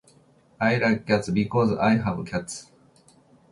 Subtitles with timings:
[0.59, 1.29] I like cats.
[1.29, 2.71] Because I have cats.